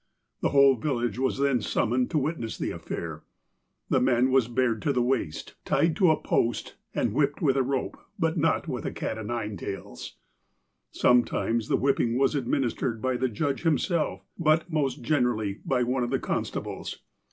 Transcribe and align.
The 0.41 0.49
whole 0.49 0.77
village 0.77 1.19
was 1.19 1.37
then 1.37 1.61
summoned 1.61 2.09
to 2.09 2.17
witness 2.17 2.57
the 2.57 2.71
affair. 2.71 3.21
The 3.89 4.01
man 4.01 4.31
was 4.31 4.47
bared 4.47 4.81
to 4.81 4.91
the 4.91 5.03
waist, 5.03 5.53
tied 5.63 5.95
to 5.97 6.09
a 6.09 6.19
post, 6.19 6.75
and 6.95 7.13
whipped 7.13 7.39
with 7.39 7.55
a 7.55 7.61
rope, 7.61 7.99
but 8.17 8.35
not 8.35 8.67
with 8.67 8.83
a 8.87 8.91
cat 8.91 9.19
o' 9.19 9.21
nine 9.21 9.57
tails. 9.57 10.15
Sometimes 10.89 11.67
the 11.67 11.77
whipping 11.77 12.17
was 12.17 12.33
administered 12.33 12.99
by 12.99 13.15
the 13.15 13.29
judge 13.29 13.61
himself, 13.61 14.23
but, 14.39 14.71
most 14.73 15.03
generally, 15.03 15.59
by 15.65 15.83
one 15.83 16.03
of 16.03 16.09
the 16.09 16.17
constables. 16.17 16.97